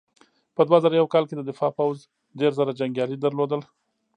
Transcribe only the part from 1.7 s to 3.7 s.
پوځ دېرش زره جنګیالي لرل.